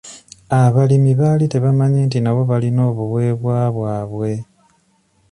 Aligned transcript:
Abalimi 0.61 1.11
baali 1.19 1.45
tebamanyi 1.51 1.99
nti 2.07 2.17
nabo 2.21 2.41
balina 2.49 2.81
obuweebwa 2.89 3.57
bwabwe. 3.75 4.31